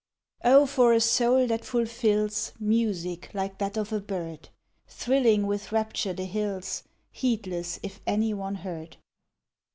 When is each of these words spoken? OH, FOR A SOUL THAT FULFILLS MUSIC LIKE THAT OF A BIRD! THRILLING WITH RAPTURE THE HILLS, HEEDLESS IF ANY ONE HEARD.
OH, 0.43 0.65
FOR 0.65 0.93
A 0.93 0.99
SOUL 0.99 1.45
THAT 1.45 1.63
FULFILLS 1.63 2.53
MUSIC 2.59 3.29
LIKE 3.35 3.59
THAT 3.59 3.77
OF 3.77 3.93
A 3.93 3.99
BIRD! 3.99 4.49
THRILLING 4.87 5.45
WITH 5.45 5.71
RAPTURE 5.71 6.13
THE 6.13 6.25
HILLS, 6.25 6.81
HEEDLESS 7.11 7.79
IF 7.83 8.01
ANY 8.07 8.33
ONE 8.33 8.55
HEARD. 8.55 8.97